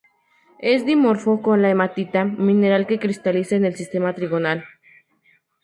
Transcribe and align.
Es 0.57 0.83
dimorfo 0.83 1.43
con 1.43 1.61
la 1.61 1.69
hematita, 1.69 2.25
mineral 2.25 2.87
que 2.87 2.97
cristaliza 2.97 3.55
en 3.55 3.65
el 3.65 3.75
sistema 3.75 4.15
trigonal. 4.15 4.65